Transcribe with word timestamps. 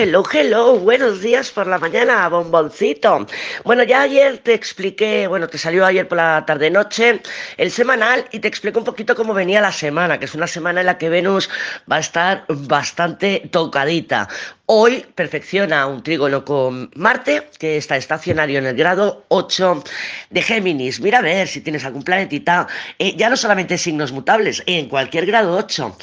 Hello, 0.00 0.22
hello, 0.32 0.78
buenos 0.78 1.22
días 1.22 1.50
por 1.50 1.66
la 1.66 1.76
mañana, 1.76 2.28
bomboncito. 2.28 3.26
Bueno, 3.64 3.82
ya 3.82 4.02
ayer 4.02 4.38
te 4.38 4.54
expliqué, 4.54 5.26
bueno, 5.26 5.48
te 5.48 5.58
salió 5.58 5.84
ayer 5.84 6.06
por 6.06 6.18
la 6.18 6.44
tarde-noche 6.46 7.20
el 7.56 7.72
semanal 7.72 8.24
y 8.30 8.38
te 8.38 8.46
explico 8.46 8.78
un 8.78 8.84
poquito 8.84 9.16
cómo 9.16 9.34
venía 9.34 9.60
la 9.60 9.72
semana, 9.72 10.20
que 10.20 10.26
es 10.26 10.36
una 10.36 10.46
semana 10.46 10.82
en 10.82 10.86
la 10.86 10.98
que 10.98 11.08
Venus 11.08 11.50
va 11.90 11.96
a 11.96 11.98
estar 11.98 12.44
bastante 12.46 13.48
tocadita. 13.50 14.28
Hoy 14.70 15.06
perfecciona 15.14 15.86
un 15.86 16.02
trígono 16.02 16.44
con 16.44 16.90
Marte, 16.94 17.48
que 17.58 17.78
está 17.78 17.96
estacionario 17.96 18.58
en 18.58 18.66
el 18.66 18.76
grado 18.76 19.24
8 19.28 19.82
de 20.28 20.42
Géminis. 20.42 21.00
Mira 21.00 21.20
a 21.20 21.22
ver 21.22 21.48
si 21.48 21.62
tienes 21.62 21.86
algún 21.86 22.02
planetita, 22.02 22.68
eh, 22.98 23.16
ya 23.16 23.30
no 23.30 23.38
solamente 23.38 23.78
signos 23.78 24.12
mutables, 24.12 24.62
en 24.66 24.90
cualquier 24.90 25.24
grado 25.24 25.56
8, 25.56 25.96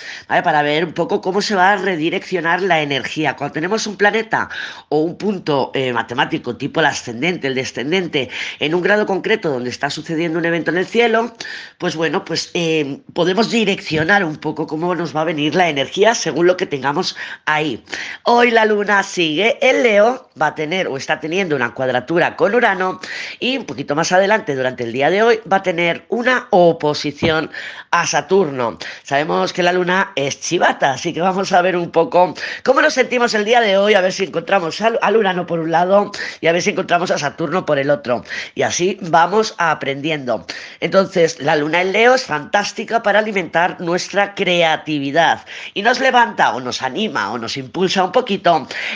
para 0.44 0.64
ver 0.64 0.84
un 0.84 0.94
poco 0.94 1.22
cómo 1.22 1.44
se 1.44 1.54
va 1.54 1.74
a 1.74 1.76
redireccionar 1.76 2.64
la 2.64 2.82
energía. 2.82 3.36
Cuando 3.36 3.54
tenemos 3.54 3.86
un 3.86 3.98
planeta 3.98 4.50
o 4.90 5.02
un 5.02 5.16
punto 5.16 5.70
eh, 5.76 5.94
matemático 5.94 6.58
tipo 6.58 6.80
el 6.80 6.88
ascendente, 6.88 7.46
el 7.46 7.54
descendente, 7.54 8.32
en 8.60 8.74
un 8.74 8.82
grado 8.82 9.06
concreto 9.06 9.52
donde 9.52 9.70
está 9.70 9.92
sucediendo 9.92 10.40
un 10.40 10.46
evento 10.46 10.72
en 10.72 10.78
el 10.78 10.88
cielo, 10.88 11.36
pues 11.78 11.96
bueno, 11.96 12.26
pues 12.26 12.50
eh, 12.56 13.00
podemos 13.14 13.52
direccionar 13.52 14.26
un 14.26 14.38
poco 14.38 14.66
cómo 14.66 14.96
nos 14.96 15.16
va 15.16 15.22
a 15.22 15.26
venir 15.26 15.54
la 15.54 15.70
energía 15.70 16.16
según 16.16 16.48
lo 16.48 16.58
que 16.58 16.66
tengamos 16.66 17.16
ahí. 17.46 17.84
Hoy 18.24 18.55
la 18.56 18.64
luna 18.64 19.04
sigue 19.04 19.58
en 19.62 19.84
Leo, 19.84 20.30
va 20.42 20.48
a 20.48 20.56
tener 20.56 20.88
o 20.88 20.96
está 20.96 21.20
teniendo 21.20 21.58
una 21.58 21.74
cuadratura 21.74 22.38
con 22.38 22.56
Urano 22.56 23.02
y 23.38 23.58
un 23.58 23.66
poquito 23.66 23.96
más 23.96 24.14
adelante 24.14 24.56
durante 24.56 24.86
el 24.86 24.94
día 24.94 25.10
de 25.10 25.24
hoy 25.24 25.42
va 25.52 25.58
a 25.58 25.64
tener 25.64 26.06
una 26.08 26.48
oposición 26.52 27.52
a 27.92 28.08
Saturno. 28.08 28.78
Sabemos 29.04 29.52
que 29.52 29.62
la 29.62 29.74
luna 29.74 30.14
es 30.16 30.40
chivata, 30.40 30.92
así 30.92 31.14
que 31.14 31.20
vamos 31.20 31.52
a 31.52 31.62
ver 31.62 31.76
un 31.76 31.92
poco 31.92 32.34
cómo 32.64 32.82
nos 32.82 32.94
sentimos 32.94 33.34
el 33.34 33.44
día 33.44 33.60
de 33.60 33.78
hoy, 33.78 33.94
a 33.94 34.00
ver 34.00 34.14
si 34.14 34.24
encontramos 34.24 34.80
al, 34.80 35.18
Urano 35.18 35.46
por 35.46 35.60
un 35.60 35.72
lado 35.72 36.12
y 36.40 36.48
a 36.48 36.54
ver 36.54 36.62
si 36.62 36.70
encontramos 36.70 37.12
a 37.12 37.18
Saturno 37.18 37.66
por 37.66 37.78
el 37.78 37.90
otro. 37.90 38.24
Y 38.54 38.62
así 38.62 38.98
vamos 39.02 39.54
aprendiendo. 39.58 40.46
Entonces, 40.80 41.42
la 41.42 41.58
luna 41.58 41.82
en 41.82 41.92
Leo 41.92 42.16
es 42.16 42.24
fantástica 42.24 43.04
para 43.04 43.20
alimentar 43.20 43.82
nuestra 43.82 44.34
creatividad 44.34 45.46
y 45.74 45.82
nos 45.82 46.00
levanta 46.00 46.56
o 46.56 46.62
nos 46.62 46.82
anima 46.82 47.34
o 47.34 47.38
nos 47.38 47.58
impulsa 47.58 48.06
un 48.06 48.14
poquito 48.14 48.45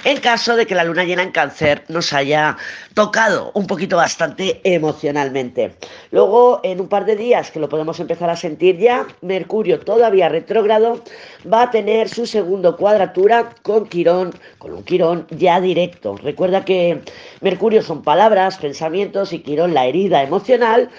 en 0.03 0.19
caso 0.19 0.55
de 0.55 0.67
que 0.67 0.75
la 0.75 0.83
luna 0.83 1.05
llena 1.05 1.23
en 1.23 1.31
cáncer 1.31 1.83
nos 1.88 2.14
haya 2.14 2.55
tocado 2.94 3.52
un 3.55 3.66
poquito 3.66 3.97
bastante 3.97 4.61
emocionalmente. 4.64 5.73
Luego, 6.11 6.59
en 6.64 6.80
un 6.80 6.88
par 6.88 7.05
de 7.05 7.16
días 7.16 7.50
que 7.50 7.59
lo 7.59 7.67
podemos 7.67 8.00
empezar 8.00 8.30
a 8.30 8.36
sentir 8.36 8.77
ya, 8.77 9.08
Mercurio 9.22 9.80
todavía 9.80 10.30
retrógrado 10.30 11.03
va 11.52 11.64
a 11.64 11.72
tener 11.72 12.09
su 12.09 12.27
segundo 12.27 12.77
cuadratura 12.77 13.50
con 13.64 13.88
Quirón, 13.88 14.33
con 14.59 14.73
un 14.73 14.83
Quirón 14.83 15.25
ya 15.31 15.59
directo. 15.59 16.16
Recuerda 16.17 16.64
que 16.64 17.02
Mercurio 17.42 17.81
son 17.81 18.03
palabras, 18.03 18.58
pensamientos 18.58 19.33
y 19.33 19.39
Quirón 19.39 19.73
la 19.73 19.88
herida 19.88 20.22
emocional. 20.22 20.92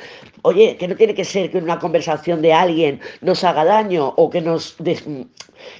Oye, 0.42 0.76
que 0.76 0.88
no 0.88 0.96
tiene 0.96 1.14
que 1.14 1.24
ser 1.24 1.50
que 1.50 1.58
una 1.58 1.78
conversación 1.78 2.42
de 2.42 2.52
alguien 2.52 3.00
nos 3.20 3.44
haga 3.44 3.64
daño 3.64 4.14
o 4.16 4.30
que 4.30 4.40
nos 4.40 4.76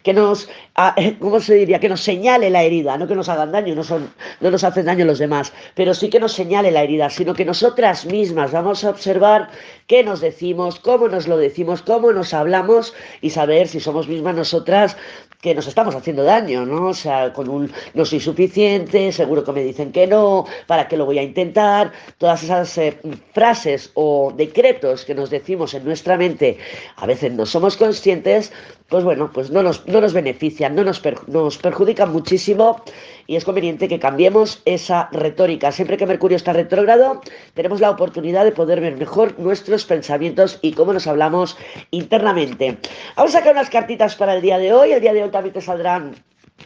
que 0.03 0.13
nos, 0.13 0.49
ah, 0.77 0.95
¿cómo 1.21 1.41
se 1.41 1.55
diría? 1.55 1.81
Que 1.81 1.89
nos 1.89 2.01
señale 2.01 2.51
la 2.51 2.63
herida, 2.63 2.97
no 2.97 3.07
que 3.07 3.15
nos 3.15 3.29
hagan 3.29 3.53
daño, 3.53 3.75
no, 3.75 3.85
son, 3.85 4.13
no 4.41 4.51
nos 4.51 4.65
hacen 4.65 4.87
daño 4.87 5.05
los 5.05 5.19
demás, 5.19 5.53
pero 5.75 5.95
sí 5.95 6.11
que 6.11 6.21
nos 6.21 6.33
señale 6.33 6.71
la 6.71 6.83
herida, 6.83 7.11
sino 7.11 7.35
que 7.35 7.45
nosotras 7.45 8.07
mismas 8.07 8.53
vamos 8.53 8.85
a 8.85 8.91
observar 8.91 9.51
qué 9.87 10.03
nos 10.03 10.21
decimos, 10.21 10.79
cómo 10.79 11.09
nos 11.09 11.27
lo 11.29 11.37
decimos, 11.37 11.83
cómo 11.83 12.13
nos 12.13 12.35
hablamos 12.35 12.95
y 13.21 13.31
saber 13.31 13.69
si 13.69 13.81
somos 13.81 14.09
mismas 14.09 14.35
nosotras 14.35 14.97
que 15.41 15.55
nos 15.55 15.67
estamos 15.67 15.95
haciendo 15.95 16.23
daño, 16.23 16.67
¿no? 16.67 16.89
O 16.89 16.95
sea, 16.95 17.33
con 17.33 17.49
un 17.49 17.73
no 17.95 18.05
soy 18.05 18.21
suficiente, 18.21 19.11
seguro 19.11 19.43
que 19.43 19.53
me 19.53 19.63
dicen 19.63 19.91
que 19.91 20.07
no, 20.07 20.45
¿para 20.67 20.87
qué 20.87 20.99
lo 20.99 21.07
voy 21.07 21.19
a 21.19 21.23
intentar? 21.23 21.93
Todas 22.19 22.43
esas 22.43 22.77
eh, 22.77 22.99
frases 23.33 23.91
o 23.95 24.33
decretos 24.51 25.05
que 25.05 25.15
nos 25.15 25.31
decimos 25.31 25.75
en 25.75 25.85
nuestra 25.85 26.17
mente, 26.17 26.59
a 26.97 27.07
veces 27.07 27.33
no 27.33 27.47
somos 27.47 27.77
conscientes, 27.77 28.53
pues 28.89 29.05
bueno, 29.05 29.31
pues 29.33 29.51
no 29.51 29.63
nos, 29.63 29.87
no 29.87 30.01
nos 30.01 30.13
benefician, 30.13 30.75
no 30.75 30.83
nos, 30.83 31.01
nos 31.29 31.59
perjudican 31.59 32.13
muchísimo 32.13 32.83
y 33.29 33.37
es 33.37 33.45
conveniente 33.45 33.87
que 33.87 34.01
cambiemos 34.01 34.61
esa 34.65 35.09
retórica. 35.13 35.71
Siempre 35.71 35.97
que 35.97 36.07
Mercurio 36.07 36.37
está 36.37 36.53
retrógrado, 36.53 37.21
tenemos 37.55 37.81
la 37.81 37.91
oportunidad 37.91 38.45
de 38.45 38.53
poder 38.53 38.81
ver 38.81 38.97
mejor 38.97 39.39
nuestros 39.39 39.85
pensamientos 39.85 40.59
y 40.63 40.73
cómo 40.73 40.93
nos 40.93 41.07
hablamos 41.07 41.57
internamente. 41.93 42.79
Vamos 43.17 43.35
a 43.35 43.39
sacar 43.39 43.53
unas 43.53 43.71
cartitas 43.71 44.17
para 44.17 44.35
el 44.35 44.43
día 44.43 44.59
de 44.59 44.73
hoy. 44.73 44.93
El 44.93 45.01
día 45.01 45.13
de 45.13 45.23
hoy 45.23 45.31
también 45.31 45.55
te 45.55 45.61
saldrán 45.61 46.17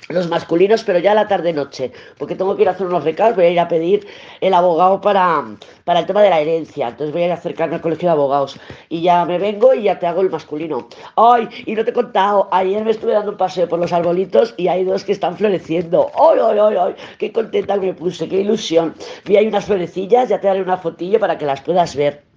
los 0.08 0.28
masculinos, 0.28 0.84
pero 0.84 0.98
ya 0.98 1.12
a 1.12 1.14
la 1.14 1.28
tarde-noche, 1.28 1.92
porque 2.18 2.34
tengo 2.34 2.56
que 2.56 2.62
ir 2.62 2.68
a 2.68 2.72
hacer 2.72 2.86
unos 2.86 3.04
recados, 3.04 3.36
voy 3.36 3.46
a 3.46 3.50
ir 3.50 3.60
a 3.60 3.68
pedir 3.68 4.06
el 4.40 4.54
abogado 4.54 5.00
para, 5.00 5.44
para 5.84 6.00
el 6.00 6.06
tema 6.06 6.22
de 6.22 6.30
la 6.30 6.40
herencia, 6.40 6.88
entonces 6.88 7.12
voy 7.12 7.22
a 7.22 7.26
ir 7.26 7.30
a 7.32 7.34
acercarme 7.34 7.76
al 7.76 7.80
colegio 7.80 8.08
de 8.08 8.12
abogados 8.12 8.58
y 8.88 9.02
ya 9.02 9.24
me 9.24 9.38
vengo 9.38 9.74
y 9.74 9.84
ya 9.84 9.98
te 9.98 10.06
hago 10.06 10.20
el 10.20 10.30
masculino. 10.30 10.88
Ay, 11.16 11.48
y 11.66 11.74
no 11.74 11.84
te 11.84 11.90
he 11.90 11.94
contado, 11.94 12.48
ayer 12.52 12.84
me 12.84 12.90
estuve 12.90 13.12
dando 13.12 13.32
un 13.32 13.36
paseo 13.36 13.68
por 13.68 13.78
los 13.78 13.92
arbolitos 13.92 14.54
y 14.56 14.68
hay 14.68 14.84
dos 14.84 15.04
que 15.04 15.12
están 15.12 15.36
floreciendo. 15.36 16.10
Ay, 16.14 16.38
ay, 16.42 16.58
ay, 16.58 16.76
ay, 16.78 16.94
qué 17.18 17.32
contenta 17.32 17.76
me 17.76 17.94
puse, 17.94 18.28
qué 18.28 18.40
ilusión. 18.40 18.94
Vi 19.24 19.36
ahí 19.36 19.46
unas 19.46 19.64
florecillas, 19.64 20.28
ya 20.28 20.40
te 20.40 20.46
daré 20.46 20.62
una 20.62 20.76
fotillo 20.76 21.18
para 21.20 21.38
que 21.38 21.46
las 21.46 21.60
puedas 21.60 21.96
ver. 21.96 22.33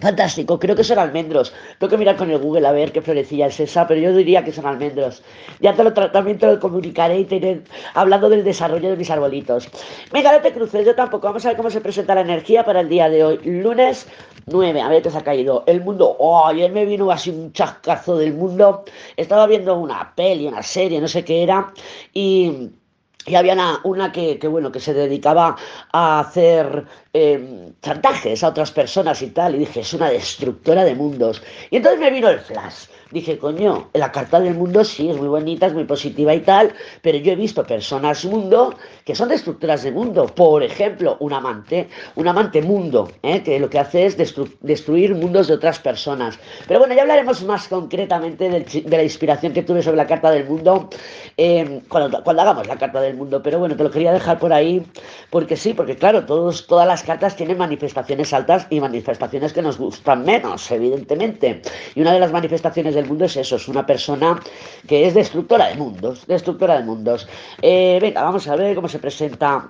Fantástico, 0.00 0.60
creo 0.60 0.76
que 0.76 0.84
son 0.84 0.98
almendros. 1.00 1.52
Tengo 1.78 1.90
que 1.90 1.98
mirar 1.98 2.16
con 2.16 2.30
el 2.30 2.38
Google 2.38 2.68
a 2.68 2.72
ver 2.72 2.92
qué 2.92 3.02
florecilla 3.02 3.46
es 3.46 3.58
esa, 3.58 3.88
pero 3.88 4.00
yo 4.00 4.14
diría 4.14 4.44
que 4.44 4.52
son 4.52 4.66
almendros. 4.66 5.24
Ya 5.60 5.74
te 5.74 5.82
lo, 5.82 5.92
también 5.92 6.38
te 6.38 6.46
lo 6.46 6.60
comunicaré 6.60 7.18
y 7.18 7.24
te 7.24 7.62
hablando 7.94 8.28
del 8.28 8.44
desarrollo 8.44 8.90
de 8.90 8.96
mis 8.96 9.10
arbolitos. 9.10 9.68
Venga, 10.12 10.32
no 10.32 10.40
te 10.40 10.52
cruces, 10.52 10.86
yo 10.86 10.94
tampoco. 10.94 11.26
Vamos 11.26 11.44
a 11.44 11.48
ver 11.48 11.56
cómo 11.56 11.70
se 11.70 11.80
presenta 11.80 12.14
la 12.14 12.20
energía 12.20 12.64
para 12.64 12.80
el 12.80 12.88
día 12.88 13.08
de 13.08 13.24
hoy. 13.24 13.40
Lunes 13.42 14.06
9, 14.46 14.80
a 14.80 14.88
ver 14.88 15.02
qué 15.02 15.10
se 15.10 15.18
ha 15.18 15.24
caído. 15.24 15.64
El 15.66 15.80
mundo, 15.80 16.14
oh, 16.20 16.46
ayer 16.46 16.70
me 16.70 16.84
vino 16.84 17.10
así 17.10 17.30
un 17.30 17.52
chascazo 17.52 18.16
del 18.18 18.34
mundo. 18.34 18.84
Estaba 19.16 19.48
viendo 19.48 19.76
una 19.76 20.12
peli, 20.14 20.46
una 20.46 20.62
serie, 20.62 21.00
no 21.00 21.08
sé 21.08 21.24
qué 21.24 21.42
era, 21.42 21.72
y 22.12 22.70
y 23.28 23.34
había 23.34 23.80
una, 23.84 24.12
que, 24.12 24.38
bueno, 24.48 24.72
que 24.72 24.80
se 24.80 24.94
dedicaba 24.94 25.56
a 25.92 26.20
hacer 26.20 26.86
em, 27.12 27.72
chantajes 27.82 28.42
a 28.44 28.48
otras 28.48 28.70
personas 28.70 29.22
y 29.22 29.28
tal. 29.28 29.54
Y 29.54 29.58
dije, 29.58 29.80
es 29.80 29.94
una 29.94 30.10
destructora 30.10 30.84
de 30.84 30.94
mundos. 30.94 31.42
Y 31.70 31.76
entonces 31.76 32.00
me 32.00 32.10
vino 32.10 32.28
el 32.28 32.40
flash 32.40 32.86
dije, 33.10 33.38
coño, 33.38 33.88
la 33.94 34.12
carta 34.12 34.40
del 34.40 34.54
mundo 34.54 34.84
sí 34.84 35.08
es 35.08 35.16
muy 35.16 35.28
bonita, 35.28 35.66
es 35.66 35.74
muy 35.74 35.84
positiva 35.84 36.34
y 36.34 36.40
tal, 36.40 36.74
pero 37.02 37.18
yo 37.18 37.32
he 37.32 37.36
visto 37.36 37.64
personas 37.64 38.24
mundo 38.24 38.74
que 39.04 39.14
son 39.14 39.28
destructoras 39.28 39.82
de 39.82 39.92
mundo. 39.92 40.26
Por 40.26 40.62
ejemplo, 40.62 41.16
un 41.20 41.32
amante, 41.32 41.88
un 42.16 42.28
amante 42.28 42.60
mundo, 42.60 43.10
¿eh? 43.22 43.42
que 43.42 43.58
lo 43.58 43.70
que 43.70 43.78
hace 43.78 44.06
es 44.06 44.16
destruir 44.60 45.14
mundos 45.14 45.48
de 45.48 45.54
otras 45.54 45.78
personas. 45.78 46.38
Pero 46.66 46.80
bueno, 46.80 46.94
ya 46.94 47.02
hablaremos 47.02 47.42
más 47.44 47.68
concretamente 47.68 48.50
de 48.50 48.96
la 48.96 49.02
inspiración 49.02 49.52
que 49.52 49.62
tuve 49.62 49.82
sobre 49.82 49.96
la 49.96 50.06
carta 50.06 50.30
del 50.30 50.46
mundo 50.46 50.90
eh, 51.36 51.80
cuando, 51.88 52.22
cuando, 52.22 52.42
hagamos 52.42 52.66
la 52.66 52.76
carta 52.76 53.00
del 53.00 53.16
mundo. 53.16 53.42
Pero 53.42 53.58
bueno, 53.58 53.76
te 53.76 53.84
lo 53.84 53.90
quería 53.90 54.12
dejar 54.12 54.38
por 54.38 54.52
ahí, 54.52 54.84
porque 55.30 55.56
sí, 55.56 55.72
porque 55.72 55.96
claro, 55.96 56.26
todos, 56.26 56.66
todas 56.66 56.86
las 56.86 56.97
cartas 57.02 57.36
tienen 57.36 57.58
manifestaciones 57.58 58.32
altas 58.32 58.66
y 58.70 58.80
manifestaciones 58.80 59.52
que 59.52 59.62
nos 59.62 59.78
gustan 59.78 60.24
menos, 60.24 60.70
evidentemente. 60.70 61.62
Y 61.94 62.00
una 62.00 62.12
de 62.12 62.20
las 62.20 62.32
manifestaciones 62.32 62.94
del 62.94 63.06
mundo 63.06 63.24
es 63.24 63.36
eso, 63.36 63.56
es 63.56 63.68
una 63.68 63.86
persona 63.86 64.40
que 64.86 65.06
es 65.06 65.14
destructora 65.14 65.68
de 65.68 65.76
mundos, 65.76 66.26
destructora 66.26 66.78
de 66.78 66.84
mundos. 66.84 67.28
Eh, 67.62 67.98
venga, 68.00 68.22
vamos 68.22 68.46
a 68.48 68.56
ver 68.56 68.74
cómo 68.74 68.88
se 68.88 68.98
presenta 68.98 69.68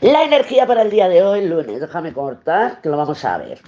la 0.00 0.22
energía 0.22 0.66
para 0.66 0.82
el 0.82 0.90
día 0.90 1.08
de 1.08 1.22
hoy, 1.22 1.46
lunes. 1.46 1.80
Déjame 1.80 2.12
cortar, 2.12 2.80
que 2.80 2.88
lo 2.88 2.96
vamos 2.96 3.24
a 3.24 3.38
ver. 3.38 3.58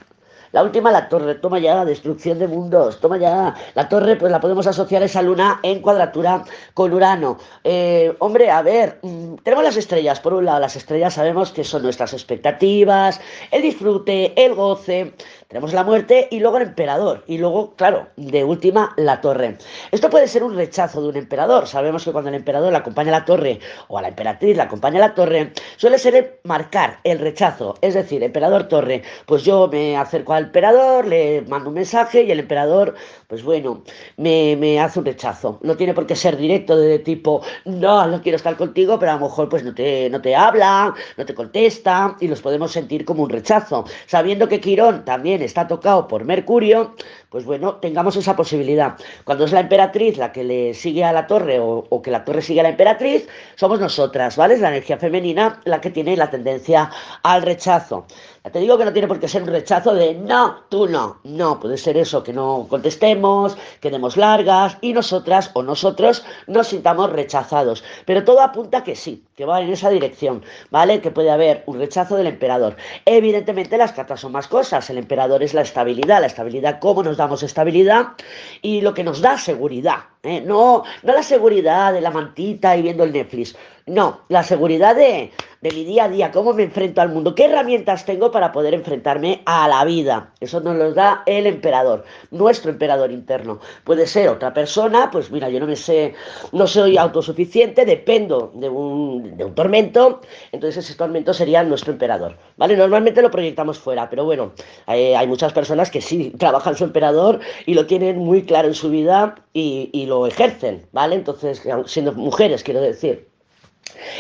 La 0.53 0.65
última, 0.65 0.91
la 0.91 1.09
torre, 1.09 1.37
toma 1.37 1.61
ya, 1.61 1.85
destrucción 1.85 2.41
de 2.41 2.49
mundos, 2.49 2.99
toma 2.99 3.19
ya. 3.19 3.55
La 3.75 3.89
torre, 3.89 4.17
pues 4.17 4.33
la 4.33 4.41
podemos 4.41 4.67
asociar 4.67 5.01
a 5.03 5.05
esa 5.05 5.23
luna 5.23 5.61
en 5.63 5.81
cuadratura 5.81 6.43
con 6.75 6.93
Urano. 6.93 7.39
Eh, 7.63 8.17
hombre, 8.19 8.51
a 8.51 8.61
ver, 8.61 8.99
mm, 9.03 9.37
tenemos 9.45 9.63
las 9.63 9.77
estrellas. 9.77 10.19
Por 10.19 10.35
un 10.35 10.47
lado, 10.47 10.59
las 10.59 10.75
estrellas 10.75 11.15
sabemos 11.15 11.53
que 11.53 11.63
son 11.63 11.83
nuestras 11.83 12.13
expectativas, 12.15 13.21
el 13.53 13.63
disfrute, 13.63 14.33
el 14.45 14.55
goce. 14.55 15.15
Tenemos 15.47 15.73
la 15.73 15.85
muerte 15.85 16.29
y 16.31 16.41
luego 16.41 16.57
el 16.57 16.65
emperador. 16.65 17.23
Y 17.27 17.39
luego, 17.39 17.75
claro, 17.77 18.09
de 18.17 18.43
última, 18.43 18.93
la 18.97 19.21
torre. 19.21 19.57
Esto 19.93 20.11
puede 20.11 20.27
ser 20.29 20.43
un 20.43 20.57
rechazo 20.57 21.01
de 21.03 21.09
un 21.09 21.17
emperador. 21.17 21.69
Sabemos 21.69 22.05
que 22.05 22.13
cuando 22.13 22.31
el 22.31 22.37
emperador 22.37 22.73
le 22.73 22.79
acompaña 22.79 23.15
a 23.15 23.21
la 23.21 23.25
torre 23.25 23.61
o 23.89 23.99
a 23.99 24.03
la 24.03 24.09
emperatriz 24.09 24.57
le 24.57 24.63
acompaña 24.63 24.99
a 24.99 25.09
la 25.09 25.15
torre, 25.15 25.53
suele 25.77 25.99
ser 25.99 26.41
marcar 26.45 26.99
el 27.05 27.19
rechazo. 27.19 27.77
Es 27.81 27.95
decir, 27.95 28.23
emperador 28.23 28.65
torre, 28.65 29.03
pues 29.27 29.45
yo 29.45 29.69
me 29.69 29.97
acerco 29.97 30.33
al 30.41 30.47
emperador, 30.47 31.07
le 31.07 31.43
mando 31.43 31.69
un 31.69 31.75
mensaje 31.75 32.23
y 32.23 32.31
el 32.31 32.41
emperador, 32.41 32.95
pues 33.27 33.43
bueno, 33.43 33.83
me, 34.17 34.81
hace 34.81 34.99
un 34.99 35.05
rechazo. 35.05 35.59
No 35.63 35.77
tiene 35.77 35.95
por 35.95 36.07
qué 36.07 36.17
ser 36.17 36.37
directo 36.37 36.77
de 36.77 36.99
tipo, 36.99 37.43
no, 37.65 38.07
no 38.07 38.23
quiero 38.23 38.37
estar 38.37 38.57
contigo, 38.57 38.99
pero 38.99 39.13
a 39.13 39.15
lo 39.17 39.21
mejor 39.21 39.49
pues 39.49 39.63
no 39.63 39.75
te, 39.75 40.11
no 40.11 40.21
te 40.21 40.35
habla, 40.35 40.95
no 41.17 41.27
te 41.27 41.35
contesta 41.35 42.17
y 42.21 42.29
los 42.29 42.41
podemos 42.41 42.73
sentir 42.73 43.05
como 43.05 43.23
un 43.23 43.31
rechazo. 43.31 43.85
Sabiendo 44.07 44.49
que 44.49 44.61
Quirón 44.61 45.05
también 45.05 45.43
está 45.43 45.69
tocado 45.69 46.09
por 46.09 46.25
Mercurio, 46.25 46.95
pues 47.31 47.45
bueno, 47.45 47.77
tengamos 47.77 48.17
esa 48.17 48.35
posibilidad. 48.35 48.97
Cuando 49.25 49.45
es 49.45 49.53
la 49.53 49.61
emperatriz 49.61 50.17
la 50.19 50.33
que 50.33 50.43
le 50.43 50.75
sigue 50.75 51.05
a 51.05 51.13
la 51.13 51.27
torre 51.27 51.59
o, 51.61 52.03
que 52.03 52.11
la 52.11 52.25
torre 52.25 52.43
sigue 52.43 52.61
a 52.61 52.65
la 52.65 52.71
emperatriz, 52.71 53.29
somos 53.55 53.79
nosotras, 53.79 54.37
¿vale? 54.37 54.55
Es 54.55 54.61
la 54.61 54.69
energía 54.69 54.99
femenina 54.99 55.61
la 55.65 55.81
que 55.81 55.91
tiene 55.91 56.17
la 56.17 56.31
tendencia 56.31 56.91
al 57.23 57.43
rechazo. 57.43 58.07
Ya 58.43 58.51
te 58.51 58.59
digo 58.59 58.79
que 58.79 58.87
no 58.87 58.93
tiene 58.93 59.07
por 59.07 59.21
qué 59.21 59.29
ser 59.29 59.43
un 59.43 59.49
rechazo 59.51 59.93
de 59.93 60.15
no, 60.15 60.65
tú 60.71 60.89
no. 60.89 61.19
No, 61.25 61.61
puede 61.61 61.77
ser 61.77 61.99
eso, 61.99 62.23
que 62.23 62.33
no 62.33 62.67
contestemos, 62.71 63.59
que 63.81 63.91
demos 63.91 64.17
largas 64.17 64.79
y 64.81 64.95
nosotras 64.95 65.51
o 65.53 65.63
nosotros 65.63 66.25
nos 66.47 66.69
sintamos 66.69 67.11
rechazados. 67.11 67.85
Pero 68.07 68.25
todo 68.25 68.41
apunta 68.41 68.83
que 68.83 68.97
sí, 68.97 69.25
que 69.37 69.45
va 69.45 69.61
en 69.61 69.71
esa 69.71 69.91
dirección, 69.91 70.43
¿vale? 70.71 71.03
Que 71.03 71.11
puede 71.11 71.31
haber 71.31 71.65
un 71.67 71.79
rechazo 71.79 72.17
del 72.17 72.29
emperador. 72.29 72.77
Evidentemente 73.05 73.77
las 73.77 73.93
cartas 73.93 74.21
son 74.21 74.33
más 74.33 74.49
cosas. 74.49 74.89
El 74.89 74.97
emperador 74.97 75.43
es 75.43 75.53
la 75.53 75.61
estabilidad, 75.61 76.23
la 76.23 76.29
estabilidad, 76.29 76.79
cómo 76.81 77.03
nos 77.03 77.19
damos 77.19 77.43
estabilidad 77.43 78.13
y 78.63 78.81
lo 78.81 78.95
que 78.95 79.05
nos 79.05 79.21
da 79.21 79.37
seguridad. 79.37 79.99
¿eh? 80.23 80.41
No, 80.41 80.85
no 81.03 81.13
la 81.13 81.23
seguridad 81.23 81.93
de 81.93 82.01
la 82.01 82.11
mantita 82.11 82.75
y 82.75 82.81
viendo 82.81 83.05
el 83.05 83.13
Netflix. 83.13 83.55
No, 83.87 84.21
la 84.29 84.43
seguridad 84.45 84.95
de, 84.95 85.33
de 85.61 85.71
mi 85.73 85.85
día 85.85 86.05
a 86.05 86.09
día, 86.09 86.31
cómo 86.31 86.55
me 86.55 86.63
enfrento 86.63 87.03
al 87.03 87.11
mundo, 87.11 87.35
qué 87.35 87.45
herramientas 87.45 88.07
tengo 88.07 88.31
para 88.31 88.51
poder 88.51 88.73
enfrentarme 88.73 89.43
a 89.45 89.69
la 89.69 89.85
vida. 89.85 90.33
Eso 90.41 90.61
nos 90.61 90.77
lo 90.77 90.95
da 90.95 91.23
el 91.27 91.47
emperador, 91.47 92.05
nuestro 92.31 92.71
emperador 92.71 93.13
interno. 93.13 93.61
Puede 93.85 94.07
ser 94.07 94.31
otra 94.31 94.55
persona, 94.55 95.11
pues 95.11 95.31
mira, 95.31 95.51
yo 95.51 95.61
no 95.61 95.67
me 95.67 95.77
sé, 95.77 96.15
no 96.53 96.67
soy 96.67 96.97
autosuficiente, 96.97 97.85
dependo 97.85 98.53
de 98.55 98.71
un, 98.71 99.37
de 99.37 99.45
un 99.45 99.55
tormento, 99.55 100.23
entonces 100.51 100.85
ese 100.85 100.97
tormento 100.97 101.35
sería 101.35 101.63
nuestro 101.63 101.93
emperador. 101.93 102.39
¿Vale? 102.57 102.77
Normalmente 102.77 103.21
lo 103.21 103.31
proyectamos 103.31 103.79
fuera, 103.79 104.09
pero 104.09 104.25
bueno, 104.25 104.53
hay, 104.87 105.13
hay 105.13 105.27
muchas 105.27 105.53
personas 105.53 105.91
que 105.91 106.01
sí 106.01 106.31
trabajan 106.39 106.75
su 106.75 106.85
emperador 106.85 107.41
y 107.67 107.75
lo 107.75 107.87
tienen 107.87 108.19
muy 108.19 108.45
claro 108.45 108.69
en 108.69 108.75
su 108.75 108.89
vida 108.89 109.35
y, 109.53 109.91
y 109.93 110.07
lo 110.07 110.27
ejercen, 110.27 110.87
¿vale? 110.93 111.17
Entonces, 111.17 111.63
siendo 111.85 112.13
mujeres, 112.13 112.65
quiero 112.65 112.81
decir. 112.81 113.30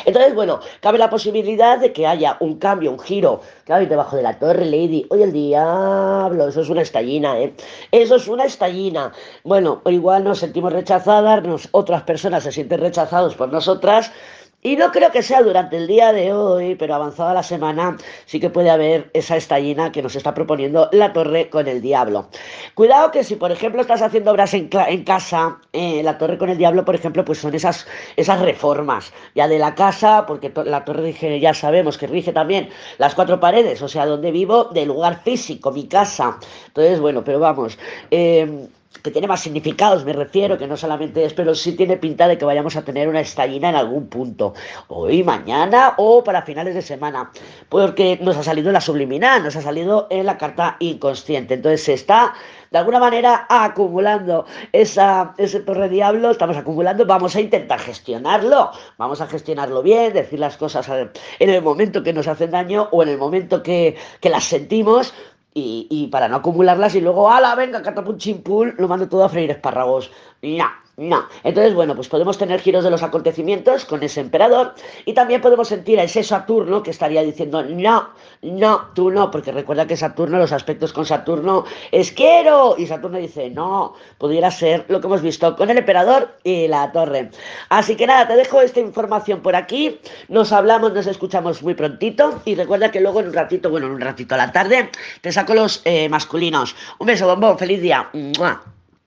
Entonces, 0.04 0.34
bueno, 0.34 0.60
cabe 0.80 0.98
la 0.98 1.10
posibilidad 1.10 1.78
de 1.78 1.92
que 1.92 2.06
haya 2.06 2.36
un 2.40 2.58
cambio, 2.58 2.90
un 2.90 2.98
giro. 2.98 3.40
Claro, 3.64 3.82
y 3.82 3.86
debajo 3.86 4.16
de 4.16 4.22
la 4.22 4.38
torre, 4.38 4.64
Lady. 4.64 5.06
Oye, 5.10 5.24
el 5.24 5.32
diablo, 5.32 6.48
eso 6.48 6.60
es 6.60 6.68
una 6.68 6.82
estallina, 6.82 7.38
¿eh? 7.38 7.54
Eso 7.90 8.16
es 8.16 8.28
una 8.28 8.44
estallina. 8.44 9.12
Bueno, 9.44 9.82
igual 9.86 10.24
nos 10.24 10.38
sentimos 10.38 10.72
rechazadas, 10.72 11.68
otras 11.72 12.02
personas 12.02 12.42
se 12.42 12.52
sienten 12.52 12.80
rechazados 12.80 13.34
por 13.34 13.52
nosotras. 13.52 14.12
Y 14.62 14.76
no 14.76 14.92
creo 14.92 15.10
que 15.10 15.22
sea 15.22 15.42
durante 15.42 15.78
el 15.78 15.86
día 15.86 16.12
de 16.12 16.34
hoy, 16.34 16.74
pero 16.74 16.94
avanzada 16.94 17.32
la 17.32 17.42
semana, 17.42 17.96
sí 18.26 18.38
que 18.40 18.50
puede 18.50 18.68
haber 18.68 19.10
esa 19.14 19.36
estallina 19.36 19.90
que 19.90 20.02
nos 20.02 20.16
está 20.16 20.34
proponiendo 20.34 20.90
la 20.92 21.14
torre 21.14 21.48
con 21.48 21.66
el 21.66 21.80
diablo. 21.80 22.28
Cuidado 22.74 23.10
que 23.10 23.24
si, 23.24 23.36
por 23.36 23.52
ejemplo, 23.52 23.80
estás 23.80 24.02
haciendo 24.02 24.30
obras 24.30 24.52
en, 24.52 24.68
casa, 24.68 25.58
eh, 25.72 26.02
la 26.02 26.18
torre 26.18 26.36
con 26.36 26.50
el 26.50 26.58
diablo, 26.58 26.84
por 26.84 26.94
ejemplo, 26.94 27.24
pues 27.24 27.38
son 27.38 27.54
esas, 27.54 27.86
esas 28.16 28.38
reformas 28.42 29.14
ya 29.34 29.48
de 29.48 29.58
la 29.58 29.74
casa, 29.74 30.26
porque 30.26 30.52
la 30.66 30.84
torre 30.84 31.04
rige, 31.04 31.40
ya 31.40 31.54
sabemos 31.54 31.96
que 31.96 32.06
rige 32.06 32.32
también 32.32 32.68
las 32.98 33.14
cuatro 33.14 33.40
paredes, 33.40 33.80
o 33.80 33.88
sea, 33.88 34.04
donde 34.04 34.30
vivo, 34.30 34.64
del 34.64 34.88
lugar 34.88 35.22
físico, 35.22 35.72
mi 35.72 35.88
casa. 35.88 36.38
Entonces, 36.66 37.00
bueno, 37.00 37.24
pero 37.24 37.40
vamos. 37.40 37.78
Eh, 38.10 38.68
que 39.02 39.10
tiene 39.10 39.28
más 39.28 39.40
significados, 39.40 40.04
me 40.04 40.12
refiero, 40.12 40.58
que 40.58 40.66
no 40.66 40.76
solamente 40.76 41.24
es, 41.24 41.32
pero 41.32 41.54
sí 41.54 41.72
tiene 41.72 41.96
pinta 41.96 42.26
de 42.26 42.36
que 42.36 42.44
vayamos 42.44 42.76
a 42.76 42.82
tener 42.82 43.08
una 43.08 43.20
estallina 43.20 43.70
en 43.70 43.76
algún 43.76 44.08
punto, 44.08 44.54
hoy, 44.88 45.22
mañana 45.22 45.94
o 45.96 46.24
para 46.24 46.42
finales 46.42 46.74
de 46.74 46.82
semana, 46.82 47.30
porque 47.68 48.18
nos 48.20 48.36
ha 48.36 48.42
salido 48.42 48.68
en 48.68 48.74
la 48.74 48.80
subliminal, 48.80 49.44
nos 49.44 49.56
ha 49.56 49.62
salido 49.62 50.08
en 50.10 50.26
la 50.26 50.36
carta 50.36 50.76
inconsciente, 50.80 51.54
entonces 51.54 51.84
se 51.84 51.94
está 51.94 52.34
de 52.70 52.78
alguna 52.78 53.00
manera 53.00 53.46
acumulando 53.48 54.46
esa, 54.72 55.34
ese 55.38 55.60
torre 55.60 55.88
diablo, 55.88 56.30
estamos 56.30 56.56
acumulando, 56.56 57.06
vamos 57.06 57.34
a 57.36 57.40
intentar 57.40 57.78
gestionarlo, 57.78 58.70
vamos 58.98 59.20
a 59.20 59.26
gestionarlo 59.26 59.82
bien, 59.82 60.12
decir 60.12 60.38
las 60.38 60.56
cosas 60.56 60.88
en 60.88 61.50
el 61.50 61.62
momento 61.62 62.02
que 62.02 62.12
nos 62.12 62.28
hacen 62.28 62.50
daño 62.50 62.88
o 62.90 63.02
en 63.02 63.08
el 63.08 63.18
momento 63.18 63.62
que, 63.62 63.96
que 64.20 64.30
las 64.30 64.44
sentimos, 64.44 65.14
y, 65.52 66.08
para 66.12 66.28
no 66.28 66.36
acumularlas 66.36 66.94
y 66.94 67.00
luego, 67.00 67.30
ala, 67.30 67.54
venga, 67.54 67.82
catapum 67.82 68.16
chimpul, 68.16 68.74
lo 68.78 68.88
mando 68.88 69.08
todo 69.08 69.24
a 69.24 69.28
freír 69.28 69.50
espárragos. 69.50 70.10
No, 70.42 70.70
no. 70.96 71.28
Entonces, 71.44 71.74
bueno, 71.74 71.94
pues 71.94 72.08
podemos 72.08 72.38
tener 72.38 72.60
giros 72.60 72.82
de 72.82 72.90
los 72.90 73.02
acontecimientos 73.02 73.84
con 73.84 74.02
ese 74.02 74.20
emperador 74.20 74.74
y 75.04 75.12
también 75.12 75.42
podemos 75.42 75.68
sentir 75.68 76.00
a 76.00 76.02
ese 76.04 76.22
Saturno 76.22 76.82
que 76.82 76.90
estaría 76.90 77.22
diciendo, 77.22 77.62
no, 77.62 78.10
no, 78.42 78.88
tú 78.94 79.10
no, 79.10 79.30
porque 79.30 79.52
recuerda 79.52 79.86
que 79.86 79.98
Saturno, 79.98 80.38
los 80.38 80.52
aspectos 80.52 80.94
con 80.94 81.04
Saturno 81.04 81.64
es 81.92 82.12
quiero. 82.12 82.74
Y 82.78 82.86
Saturno 82.86 83.18
dice, 83.18 83.50
no, 83.50 83.94
pudiera 84.16 84.50
ser 84.50 84.86
lo 84.88 85.00
que 85.00 85.06
hemos 85.06 85.20
visto 85.20 85.56
con 85.56 85.68
el 85.68 85.78
emperador 85.78 86.36
y 86.42 86.68
la 86.68 86.90
torre. 86.90 87.30
Así 87.68 87.96
que 87.96 88.06
nada, 88.06 88.28
te 88.28 88.36
dejo 88.36 88.62
esta 88.62 88.80
información 88.80 89.40
por 89.40 89.56
aquí. 89.56 90.00
Nos 90.28 90.52
hablamos, 90.52 90.94
nos 90.94 91.06
escuchamos 91.06 91.62
muy 91.62 91.74
prontito 91.74 92.40
y 92.46 92.54
recuerda 92.54 92.90
que 92.90 93.00
luego 93.00 93.20
en 93.20 93.28
un 93.28 93.34
ratito, 93.34 93.68
bueno, 93.68 93.86
en 93.86 93.92
un 93.92 94.00
ratito 94.00 94.34
a 94.34 94.38
la 94.38 94.52
tarde, 94.52 94.90
te 95.20 95.32
saco 95.32 95.54
los 95.54 95.82
eh, 95.84 96.08
masculinos. 96.08 96.74
Un 96.98 97.06
beso, 97.08 97.26
bombón, 97.26 97.58
feliz 97.58 97.82
día. 97.82 98.08